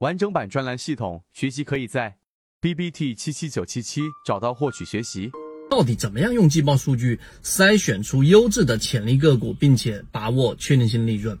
[0.00, 2.16] 完整版专栏系统学习可以在
[2.58, 5.30] B B T 七七九七七找到获取学习。
[5.70, 11.38] 到底怎么样用季报数据筛选出优质的潜力个股，并且把握确定性利润？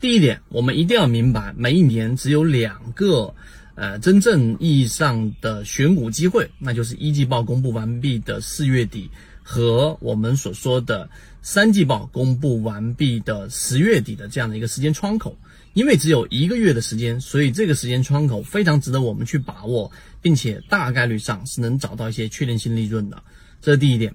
[0.00, 3.32] 第一点，我们一定要明白，每一年只有两个，
[3.76, 9.08] 呃，真正意义上的选股机会，那就是一季报公布完毕的四月底
[9.44, 11.08] 和我们所说的
[11.42, 15.36] 三季报公布完毕的十月底的这样的一个时间窗口。
[15.74, 19.90] 因为只有一个月的时间，所以这个时间窗口非常值得我们去把握，
[20.22, 23.22] 并且大概率上是能找到一些确定性利润的。
[23.60, 24.14] 这是第一点。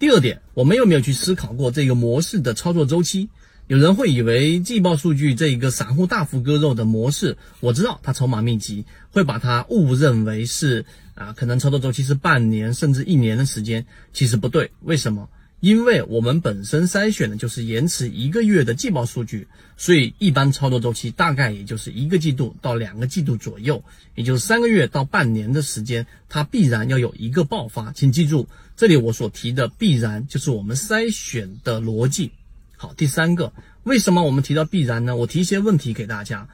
[0.00, 3.28] 第二点，我们有没有去思考过这个模式的操作周期？
[3.68, 10.84] 有人会以为季报数据这一个散户大幅割肉的模式，我知道它筹码密集，会把它误认为是
[11.16, 13.84] 啊，可能操作周期是半年甚至一年的时间。
[14.12, 15.28] 其实不对，为什么？
[15.58, 23.82] 因为我们本身筛选的就是延迟一个月的季报数据，所以一般操作周期大概也就是一个季度到两个季度左右，
[24.14, 27.90] 也就是三个月到半年的时间，它必然要有一个爆发。
[27.90, 32.30] 请记住，这里我所提的必然就是我们筛选的逻辑。
[32.78, 33.52] 好，第三个，
[33.84, 35.16] 为什么我们提到必然呢？
[35.16, 36.46] 我提一些问题给大家，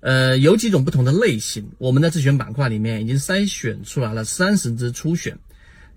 [0.00, 5.38] 呃，有几种不同的类型，我们的自选板块里面已经筛选出来了三十只初选。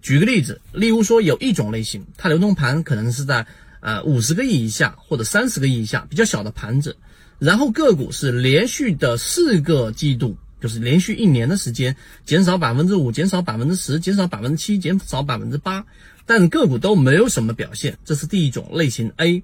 [0.02, 3.46] 举个例子，例如说有一种类型，它流动盘可能是在
[3.80, 6.98] 呃五十个亿以下或者三十个亿以下，比较小的盘子，
[7.40, 15.86] 然后个股是连续的四个季度，就是连续一年的时间减少百分之五、减少百分之十、减少百分之七、减少百分之八，
[16.26, 19.42] 但个股都没有什么表现，这是第一种类型 A。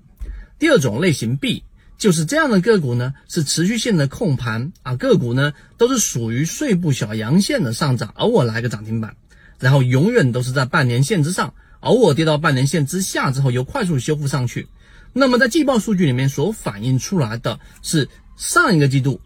[0.60, 1.64] 第二种类型 B
[1.98, 9.16] 就是这样的个股呢，是持续性的控盘啊，个股呢都是属于碎步小阳线的上涨，偶尔来个涨停板。
[9.60, 14.68] 然后永远都是在半年线之上，偶尔跌到半年线之下之后又快速修复上去。
[15.14, 19.20] 那么在季报数据里面所反映出来的是上一个季度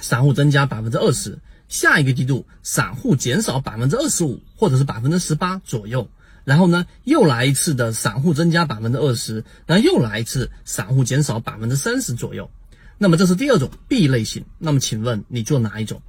[0.00, 6.08] 散户增加百分之二十，下一个季度散户减少百分之二十五或者是百分之十八左右。
[6.44, 12.50] 然后呢又来一次的散户增加百分之二十，然后又来一次散户减少百分之三十左右。
[12.98, 14.44] 那么这是第二种 B 类型。
[14.58, 16.02] 那么请问你做哪一种？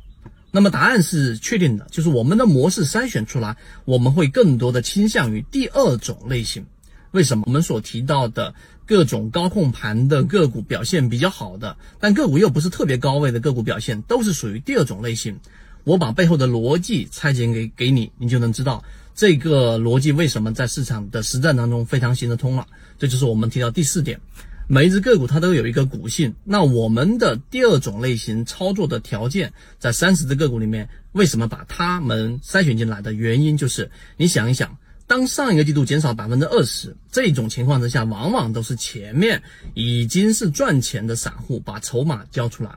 [0.51, 6.67] 那么答案是确定的，就是我们的模式筛选出来，我们会更多的倾向于第二种类型。
[7.09, 7.43] 为什么？
[7.47, 8.53] 我们所提到的
[8.85, 15.39] 各种高控盘的个股表现比较好的，但个股又不是特别高位的个股表现，都是属于第二种类型。
[15.83, 18.83] 我把背后的逻辑拆解给给你，你就能知道
[19.15, 22.67] 这个逻辑为什么在市场的实战当中非常行得通了。
[22.97, 24.19] 这就是我们提到第四点。
[24.65, 42.71] 每一只个股它都有一个股性，那我们的第二种类型操作的条件，在三十只个股里面，为什么把它们筛选进来的原因，就是你想一想，当上一个季度减少百分之二十这种情况之下，往往都是前面已经是赚钱的散户把筹码交出来，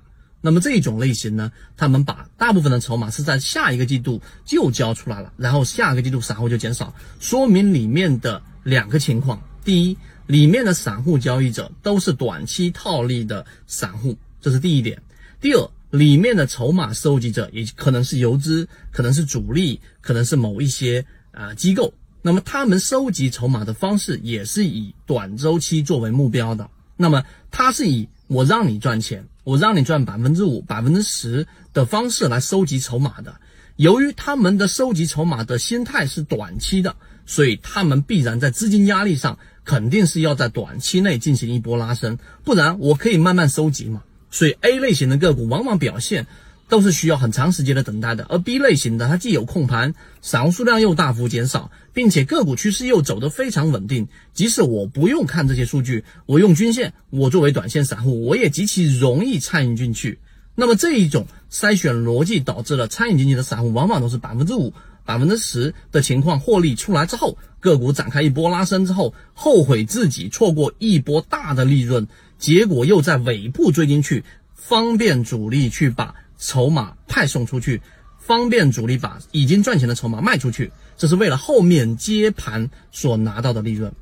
[0.47, 9.99] 那么这种类型呢，他们把大部分的筹码是在下一个季度就交出来了，然后下个季度散户就减少，说明里面的两个情况，第一。
[10.29, 15.01] 里面的散户交易者都是短期套利的散户，这是第一点。
[15.41, 21.95] 第二，里面的筹码收集者也可能是游资，可能是主力，可能是某一些啊机构。
[22.23, 26.69] 那么他们收集筹码的方式也是以短周期作为目标的。
[26.97, 33.35] 那么它是以我让你赚钱，我让你赚百分之五、百分之十的方式来收集筹码的。
[33.77, 39.39] 由于他们的收集筹码的心态是短期的，所以他们必然在资金压力上。
[39.67, 44.01] 肯定是要在短期内进行一波拉升，不然我可以慢慢收集嘛。
[44.31, 46.29] 所以 A 类型的个股往往表现
[46.69, 54.09] 都是需要很长时间的等待的，而 B 类型的它既有控盘，散户数量又大幅减少，并且个股趋势又走得非常稳定。
[54.35, 60.19] 即使我不用看这些数据，我用均线，我作为短线散户，我也极其容易参与进去。
[60.55, 64.73] 那么这一种筛选逻辑导致了参与进去的散户往往都是百分之五。
[65.05, 72.09] 百分之十的情况获利出来之后，个股展开一波拉升之后，后悔自己错过一波大的利润，
[72.39, 74.25] 结果又在尾部追进去，
[74.57, 77.81] 方便主力去把筹码派送出去，
[78.19, 83.93] 方便主力把已经赚钱的筹码卖出去，这是为了后面接盘所拿到的利润。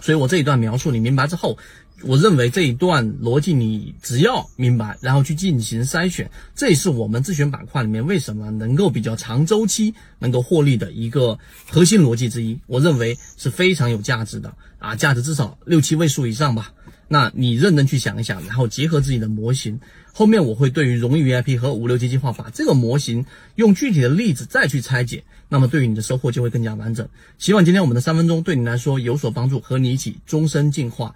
[0.00, 1.58] 所以我这一段描述你明白之后。
[2.04, 11.38] 我认为这一段逻辑你只要明白，然后去进行筛选，这也是我们自选板块里面为什么能够比较长周期能够获利的一个
[11.70, 12.58] 核心逻辑之一。
[12.66, 16.72] 我认为是非常有价值的啊，价值至少六七位数以上吧。
[17.12, 19.78] 那你认真去想一想，然后结合自己的模型，
[20.14, 23.26] 后面我会对于荣誉 VIP 和五六级计划把这个模型
[23.56, 27.06] 用具体的例子再去拆解，那么对于你的收获就会更加完整。
[27.36, 31.14] 希望今天我们的三分钟对你来说有所帮助，和你一起终身进化。